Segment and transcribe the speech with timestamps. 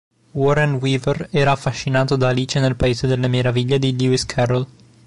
[0.31, 4.65] Warren Weaver era affascinato da Alice nel Paese delle Meraviglie di Lewis Carroll.